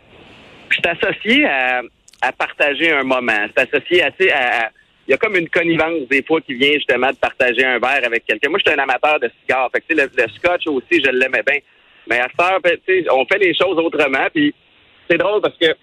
Je 0.69 0.75
suis 0.75 0.83
associé 0.87 1.45
à, 1.45 1.81
à 2.21 2.31
partager 2.31 2.91
un 2.91 3.03
moment. 3.03 3.45
C'est 3.55 3.71
associé 3.71 4.03
à, 4.03 4.07
à 4.07 4.69
il 5.07 5.11
y 5.11 5.13
a 5.13 5.17
comme 5.17 5.35
une 5.35 5.49
connivence 5.49 6.07
des 6.09 6.23
fois 6.23 6.41
qui 6.41 6.53
vient 6.53 6.73
justement 6.73 7.09
de 7.09 7.15
partager 7.15 7.63
un 7.63 7.79
verre 7.79 8.01
avec 8.03 8.25
quelqu'un. 8.25 8.49
Moi, 8.49 8.59
je 8.59 8.69
suis 8.69 8.79
un 8.79 8.83
amateur 8.83 9.19
de 9.19 9.31
cigares. 9.41 9.69
Fait 9.71 9.81
que, 9.81 9.93
le, 9.95 10.09
le 10.15 10.27
scotch 10.35 10.67
aussi, 10.67 11.01
je 11.03 11.09
l'aimais 11.09 11.43
bien. 11.47 11.59
Mais 12.09 12.19
à 12.19 12.27
ça, 12.37 12.57
ben, 12.61 12.77
on 13.11 13.25
fait 13.25 13.39
les 13.39 13.53
choses 13.53 13.77
autrement. 13.77 14.27
Puis 14.33 14.53
c'est 15.09 15.17
drôle 15.17 15.41
parce 15.41 15.57
que 15.57 15.75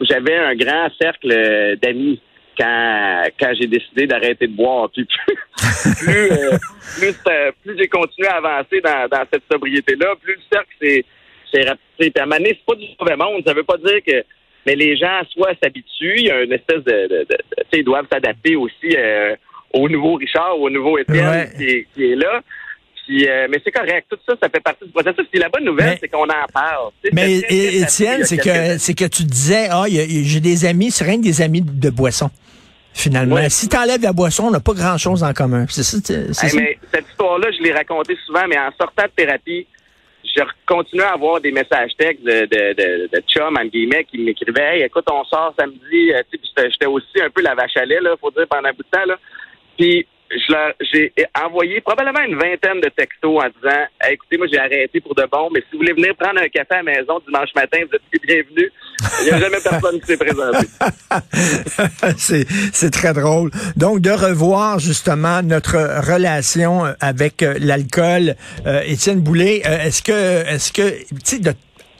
j'avais 0.00 0.36
un 0.36 0.54
grand 0.54 0.88
cercle 0.98 1.76
d'amis. 1.82 2.20
quand, 2.58 3.24
quand 3.38 3.52
j'ai 3.58 3.66
décidé 3.66 4.06
d'arrêter 4.06 4.46
de 4.46 4.54
boire. 4.54 4.90
Puis 4.90 5.06
plus, 5.06 6.08
euh, 6.08 6.58
plus, 6.98 7.14
plus, 7.62 7.78
j'ai 7.78 7.88
continué 7.88 8.28
à 8.28 8.36
avancer 8.36 8.80
dans, 8.80 9.08
dans 9.08 9.24
cette 9.32 9.44
sobriété-là, 9.50 10.14
plus 10.22 10.34
le 10.34 10.42
cercle 10.50 10.70
c'est 10.80 11.04
c'est 12.00 12.18
à 12.18 12.22
un 12.22 12.26
moment 12.26 12.40
c'est 12.46 12.64
pas 12.64 12.74
du 12.74 12.86
mauvais 12.98 13.16
monde. 13.16 13.42
Ça 13.46 13.52
veut 13.52 13.62
pas 13.62 13.76
dire 13.76 14.00
que 14.06 14.24
mais 14.66 14.76
les 14.76 14.96
gens 14.96 15.20
soit 15.30 15.54
s'habituent, 15.62 16.16
il 16.18 16.26
y 16.26 16.30
a 16.30 16.42
une 16.42 16.52
espèce 16.52 16.84
de, 16.84 17.08
de, 17.08 17.26
tu 17.28 17.36
sais, 17.72 17.80
ils 17.80 17.84
doivent 17.84 18.06
s'adapter 18.10 18.56
aussi 18.56 18.96
euh, 18.96 19.34
au 19.72 19.88
nouveau 19.88 20.14
Richard, 20.14 20.58
au 20.58 20.70
nouveau 20.70 20.98
Étienne 20.98 21.50
qui, 21.56 21.86
qui, 21.94 22.12
est 22.12 22.16
là. 22.16 22.40
Euh, 23.10 23.46
mais 23.50 23.60
c'est 23.64 23.72
correct. 23.72 24.06
Tout 24.08 24.18
ça, 24.26 24.34
ça 24.40 24.48
fait 24.48 24.60
partie 24.60 24.84
du 24.84 24.92
processus. 24.92 25.26
Puis 25.30 25.40
la 25.40 25.48
bonne 25.48 25.64
nouvelle, 25.64 25.98
c'est 26.00 26.08
qu'on 26.08 26.24
en 26.24 26.46
parle. 26.52 26.90
mais 27.12 27.38
Étienne, 27.38 28.24
c'est 28.24 28.38
que 28.38 28.78
c'est 28.78 28.94
que 28.94 29.04
tu 29.04 29.24
disais, 29.24 29.68
ah, 29.70 29.84
j'ai 29.88 30.40
des 30.40 30.64
amis, 30.64 30.90
c'est 30.90 31.04
rien 31.04 31.18
que 31.18 31.24
des 31.24 31.42
amis 31.42 31.62
de 31.62 31.90
boisson. 31.90 32.30
Finalement, 32.94 33.38
si 33.48 33.68
tu 33.68 33.76
enlèves 33.76 34.02
la 34.02 34.12
boisson, 34.12 34.44
on 34.44 34.50
n'a 34.50 34.60
pas 34.60 34.74
grand-chose 34.74 35.22
en 35.22 35.32
commun. 35.32 35.66
C'est 35.68 35.82
ça, 35.82 35.98
Mais 36.54 36.78
cette 36.92 37.08
histoire-là, 37.08 37.48
je 37.50 37.62
l'ai 37.62 37.72
racontée 37.72 38.16
souvent, 38.26 38.46
mais 38.48 38.58
en 38.58 38.70
sortant 38.78 39.04
de 39.04 39.12
thérapie, 39.16 39.66
je 40.34 40.42
continue 40.66 41.02
à 41.02 41.12
avoir 41.12 41.40
des 41.40 41.52
messages 41.52 41.92
textes 41.96 42.24
de, 42.24 42.46
de, 42.46 42.74
de, 42.74 43.10
de 43.12 43.22
chum, 43.28 43.56
en 43.58 43.64
guillemets, 43.64 44.04
qui 44.04 44.18
m'écrivaient 44.18 44.78
hey, 44.78 44.82
écoute, 44.82 45.04
on 45.10 45.24
sort 45.24 45.54
samedi. 45.58 46.12
Euh, 46.12 46.22
j'étais 46.56 46.86
aussi 46.86 47.20
un 47.20 47.30
peu 47.30 47.42
la 47.42 47.54
vache 47.54 47.76
à 47.76 47.84
lait, 47.84 48.00
là, 48.00 48.14
faut 48.20 48.30
dire, 48.30 48.46
pendant 48.48 48.68
un 48.68 48.72
bout 48.72 48.82
de 48.82 48.88
temps. 48.90 49.04
Là. 49.06 49.18
Puis 49.76 50.06
j'ai 50.92 51.12
envoyé 51.42 51.80
probablement 51.80 52.24
une 52.26 52.36
vingtaine 52.38 52.80
de 52.80 52.88
textos 52.88 53.42
en 53.42 53.48
disant 53.48 53.84
écoutez, 54.10 54.38
moi 54.38 54.46
j'ai 54.50 54.58
arrêté 54.58 55.00
pour 55.00 55.14
de 55.14 55.26
bon, 55.30 55.48
mais 55.52 55.60
si 55.60 55.66
vous 55.72 55.78
voulez 55.78 55.92
venir 55.92 56.14
prendre 56.16 56.40
un 56.40 56.48
café 56.48 56.74
à 56.74 56.82
la 56.82 56.82
maison 56.82 57.20
dimanche 57.26 57.50
matin, 57.54 57.78
vous 57.88 57.96
êtes 57.96 58.22
bienvenus. 58.22 58.70
Il 59.20 59.24
n'y 59.26 59.30
a 59.32 59.38
jamais 59.38 59.58
personne 59.62 60.00
qui 60.00 60.06
s'est 60.06 60.16
présenté. 60.16 60.66
c'est 62.72 62.90
très 62.90 63.12
drôle. 63.12 63.50
Donc, 63.76 64.00
de 64.00 64.10
revoir 64.10 64.78
justement 64.78 65.42
notre 65.42 65.76
relation 66.08 66.84
avec 67.00 67.42
euh, 67.42 67.54
l'alcool. 67.60 68.36
Euh, 68.66 68.82
Étienne 68.86 69.20
Boulay, 69.20 69.62
euh, 69.66 69.84
est-ce 69.84 70.02
que 70.02 70.12
est-ce 70.12 70.72
que 70.72 70.90
tu 70.90 71.16
sais 71.24 71.38
de 71.38 71.52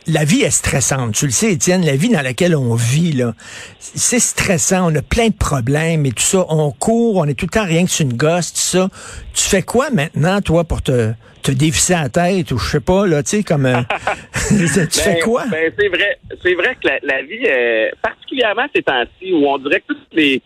la 0.07 0.25
vie 0.25 0.43
est 0.43 0.51
stressante. 0.51 1.15
Tu 1.15 1.27
le 1.27 1.31
sais, 1.31 1.53
Étienne, 1.53 1.85
la 1.85 1.97
vie 1.97 2.09
dans 2.09 2.23
laquelle 2.23 2.57
on 2.57 2.75
vit, 2.75 3.13
là, 3.13 3.33
c'est 3.79 4.19
stressant. 4.19 4.93
On 4.93 4.95
a 4.97 5.03
plein 5.03 5.29
de 5.29 5.37
problèmes 5.37 6.07
et 6.07 6.11
tout 6.11 6.23
ça. 6.23 6.45
On 6.49 6.71
court, 6.73 7.17
on 7.17 7.25
est 7.25 7.35
tout 7.35 7.47
le 7.47 7.51
temps 7.51 7.67
rien 7.67 7.85
que 7.85 7.91
sur 7.91 8.05
une 8.05 8.17
gosse, 8.17 8.53
tout 8.53 8.61
ça. 8.61 8.89
Tu 9.35 9.43
fais 9.43 9.63
quoi 9.63 9.91
maintenant, 9.91 10.41
toi, 10.41 10.65
pour 10.65 10.83
te, 10.83 11.13
te 11.43 11.53
dévisser 11.53 11.95
la 11.95 12.09
tête 12.09 12.51
ou 12.53 12.59
je 12.59 12.71
sais 12.71 12.81
pas, 12.81 13.07
là, 13.07 13.23
tu 13.23 13.31
sais, 13.31 13.43
comme... 13.43 13.67
Euh, 13.67 13.81
tu 14.49 15.01
fais 15.01 15.15
ben, 15.15 15.23
quoi? 15.23 15.45
Ben, 15.51 15.73
c'est 15.79 15.89
vrai, 15.89 16.19
c'est 16.43 16.55
vrai 16.55 16.77
que 16.83 16.89
la, 17.03 17.23
vie, 17.23 17.47
euh, 17.47 17.91
particulièrement 18.03 18.67
ces 18.75 18.83
temps-ci, 18.83 19.33
où 19.33 19.47
on 19.47 19.59
dirait 19.59 19.81
que 19.81 19.95
toutes 19.95 20.15
les... 20.15 20.43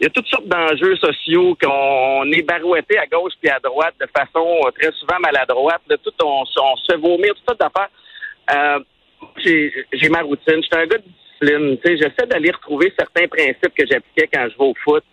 Il 0.00 0.04
y 0.04 0.06
a 0.06 0.10
toutes 0.10 0.26
sortes 0.26 0.48
d'enjeux 0.48 0.96
sociaux 0.96 1.56
qu'on 1.62 2.24
est 2.32 2.42
barouetté 2.42 2.98
à 2.98 3.06
gauche 3.06 3.34
puis 3.40 3.48
à 3.48 3.60
droite 3.60 3.94
de 4.00 4.08
façon 4.12 4.58
très 4.76 4.90
souvent 4.98 5.20
maladroite. 5.20 5.80
tout, 6.02 6.10
on, 6.24 6.42
on 6.42 6.76
se 6.76 6.96
vomir, 6.96 7.32
toutes 7.36 7.46
sortes 7.46 7.60
d'affaires. 7.60 7.88
Euh, 8.50 8.78
j'ai 9.44 10.08
ma 10.08 10.22
routine. 10.22 10.56
Je 10.56 10.62
suis 10.62 10.68
un 10.72 10.86
gars 10.86 10.98
de 10.98 11.04
discipline. 11.04 11.78
J'essaie 11.84 12.26
d'aller 12.26 12.50
retrouver 12.50 12.92
certains 12.98 13.26
principes 13.28 13.74
que 13.76 13.86
j'appliquais 13.86 14.28
quand 14.32 14.48
je 14.50 14.58
vais 14.58 14.64
au 14.64 14.74
foot. 14.84 15.04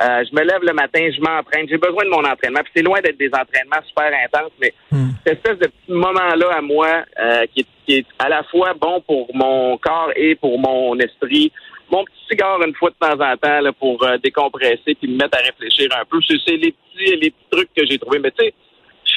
Euh, 0.00 0.24
je 0.30 0.36
me 0.36 0.44
lève 0.44 0.62
le 0.62 0.72
matin, 0.72 1.00
je 1.10 1.20
m'entraîne. 1.20 1.68
J'ai 1.68 1.76
besoin 1.76 2.04
de 2.04 2.10
mon 2.10 2.24
entraînement. 2.24 2.60
c'est 2.72 2.82
loin 2.82 3.00
d'être 3.00 3.18
des 3.18 3.30
entraînements 3.34 3.82
super 3.84 4.12
intenses, 4.24 4.52
mais 4.60 4.72
hmm. 4.92 5.08
cette 5.26 5.38
espèce 5.38 5.58
de 5.58 5.66
petit 5.66 5.92
moment-là 5.92 6.56
à 6.56 6.60
moi 6.60 7.02
euh, 7.18 7.46
qui, 7.52 7.66
est, 7.88 8.06
à 8.20 8.28
la 8.28 8.44
fois 8.44 8.74
bon 8.74 9.00
pour 9.00 9.28
mon 9.34 9.76
corps 9.78 10.12
et 10.14 10.36
pour 10.36 10.56
mon 10.58 10.96
esprit. 11.00 11.50
Mon 11.90 12.04
petit 12.04 12.20
cigare 12.30 12.62
une 12.62 12.74
fois 12.74 12.90
de 12.90 12.94
temps 13.00 13.20
en 13.20 13.36
temps 13.38 13.60
là, 13.60 13.72
pour 13.72 14.06
décompresser 14.22 14.94
puis 14.94 15.08
me 15.08 15.16
mettre 15.16 15.36
à 15.38 15.42
réfléchir 15.42 15.88
un 15.98 16.04
peu. 16.04 16.18
C'est 16.28 16.56
les 16.56 16.72
petits, 16.72 17.16
les 17.16 17.30
petits 17.30 17.50
trucs 17.50 17.74
que 17.74 17.84
j'ai 17.86 17.98
trouvés. 17.98 18.20
Mais 18.20 18.30
tu 18.30 18.44
sais, 18.44 18.54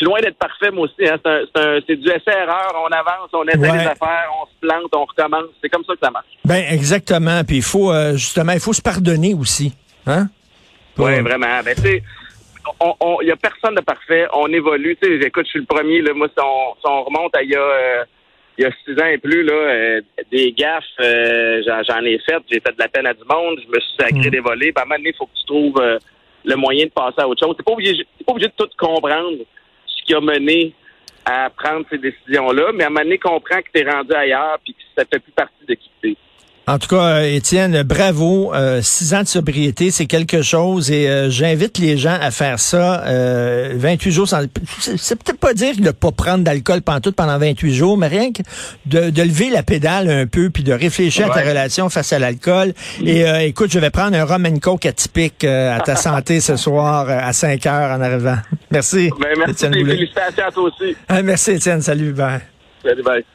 loin 0.06 0.20
d'être 0.22 0.38
parfait, 0.38 0.72
moi 0.72 0.86
aussi. 0.86 1.08
Hein. 1.08 1.18
C'est 1.88 1.96
du 1.96 2.08
essai-erreur. 2.08 2.74
On 2.76 2.92
avance, 2.92 3.30
on 3.34 3.44
essaie 3.46 3.58
des 3.58 3.88
affaires, 3.88 4.30
on 4.42 4.46
se 4.46 4.60
plante, 4.60 4.94
on 4.94 5.06
recommence. 5.06 5.50
C'est 5.62 5.70
comme 5.70 5.84
ça 5.86 5.94
que 5.94 6.00
ça 6.02 6.12
marche. 6.12 6.28
Ben 6.46 6.64
exactement. 6.70 7.44
Puis 7.44 7.58
il 7.58 7.64
faut 7.64 7.92
euh, 7.92 8.14
justement, 8.14 8.54
il 8.54 8.60
faut 8.60 8.74
se 8.74 8.82
pardonner 8.82 9.34
aussi. 9.34 9.74
Hein? 10.08 10.28
Oui, 10.98 11.20
vraiment. 11.22 11.62
Ben, 11.64 11.76
tu 11.76 12.04
il 13.22 13.26
n'y 13.26 13.32
a 13.32 13.36
personne 13.36 13.76
de 13.76 13.82
parfait. 13.82 14.28
On 14.34 14.48
évolue. 14.48 14.96
Tu 15.02 15.20
sais, 15.20 15.28
écoute, 15.28 15.46
je 15.46 15.52
suis 15.52 15.60
le 15.60 15.66
premier. 15.66 16.02
Là, 16.02 16.14
moi, 16.14 16.28
si 16.28 16.44
on, 16.86 17.04
remonte 17.04 17.36
à 17.36 17.42
il 17.42 17.50
y 17.50 17.56
a 17.56 17.60
euh, 17.60 18.04
il 18.58 18.64
y 18.64 18.68
a 18.68 18.72
six 18.86 19.02
ans 19.02 19.08
et 19.08 19.18
plus, 19.18 19.44
là, 19.44 19.54
euh, 19.54 20.02
des 20.32 20.52
gaffes, 20.52 20.84
j'en 21.00 22.04
ai 22.04 22.20
fait. 22.20 22.38
J'ai 22.52 22.60
fait 22.60 22.74
de 22.74 22.80
la 22.80 22.88
peine 22.88 23.08
à 23.08 23.14
du 23.14 23.24
monde. 23.24 23.60
Je 23.64 23.68
me 23.68 23.80
suis 23.80 23.96
sacré 24.00 24.28
mm. 24.28 24.32
des 24.32 24.40
volets. 24.40 24.74
à 24.76 24.82
un 24.82 24.86
moment 24.86 24.96
donné, 24.98 25.10
il 25.10 25.16
faut 25.16 25.26
que 25.26 25.40
tu 25.40 25.46
trouves 25.46 26.00
le 26.44 26.56
moyen 26.56 26.86
de 26.86 26.92
passer 26.92 27.20
à 27.20 27.28
autre 27.28 27.44
chose. 27.46 27.56
Tu 27.58 27.64
pas 27.64 27.72
obligé, 27.72 28.06
pas 28.26 28.32
obligé 28.34 28.48
de 28.48 28.54
tout 28.58 28.70
comprendre 28.78 29.38
qui 30.12 30.16
a 30.16 30.20
mené 30.20 30.74
à 31.24 31.50
prendre 31.50 31.86
ces 31.90 31.98
décisions-là, 31.98 32.72
mais 32.74 32.84
à 32.84 32.88
un 32.88 32.90
moment 32.90 33.16
comprend 33.22 33.62
que 33.62 33.70
tu 33.74 33.80
es 33.80 33.90
rendu 33.90 34.14
ailleurs 34.14 34.58
puis 34.64 34.74
que 34.74 34.82
ça 34.98 35.06
fait 35.06 35.20
plus 35.20 35.32
partie 35.32 35.66
de 35.68 35.76
qui 35.76 36.18
en 36.68 36.78
tout 36.78 36.88
cas, 36.88 37.22
euh, 37.22 37.36
Étienne, 37.36 37.82
bravo. 37.84 38.54
Euh, 38.54 38.82
six 38.84 39.16
ans 39.16 39.24
de 39.24 39.28
sobriété, 39.28 39.90
c'est 39.90 40.06
quelque 40.06 40.44
chose 40.44 40.92
et 40.92 41.10
euh, 41.10 41.30
j'invite 41.30 41.80
les 41.80 41.98
gens 41.98 42.18
à 42.22 42.30
faire 42.30 42.60
ça. 42.60 43.04
28 43.74 44.12
jours 44.12 44.28
sans... 44.28 44.42
C'est 44.80 45.22
peut-être 45.22 45.40
pas 45.40 45.54
dire 45.54 45.76
de 45.76 45.82
ne 45.82 45.92
pas 45.92 46.12
prendre 46.12 46.44
d'alcool 46.44 46.82
pendant 46.82 47.02
pendant 47.12 47.38
28 47.40 47.74
jours, 47.74 47.98
mais 47.98 48.08
rien 48.08 48.32
que 48.32 48.44
de, 48.86 49.10
de, 49.10 49.22
lever 49.24 49.50
la 49.50 49.64
pédale 49.64 50.10
un 50.10 50.28
peu 50.28 50.50
puis 50.50 50.64
de 50.64 50.72
réfléchir 50.72 51.32
à 51.32 51.34
ta 51.34 51.42
relation 51.42 51.90
face 51.90 52.14
à 52.14 52.20
l'alcool. 52.20 52.74
Et 53.04 53.24
écoute, 53.46 53.72
je 53.72 53.80
vais 53.80 53.90
prendre 53.90 54.16
un 54.16 54.24
rum 54.24 54.46
and 54.46 54.60
coke 54.60 54.86
atypique 54.86 55.44
à 55.44 55.80
ta 55.80 55.96
santé 55.98 56.42
ce 56.42 56.58
soir 56.58 57.10
à 57.10 57.34
5 57.34 57.66
heures 57.66 57.98
en 57.98 58.02
arrivant. 58.02 58.38
Merci. 58.70 59.10
Ben, 59.20 59.30
merci. 59.38 59.66
Étienne 59.66 59.74
félicitations 59.74 60.46
à 60.48 60.52
toi 60.52 60.64
aussi. 60.64 60.96
merci, 61.24 61.52
Étienne. 61.52 61.82
Salut. 61.82 62.14
Bye. 62.14 62.42
Salut, 62.84 63.04
bye. 63.04 63.26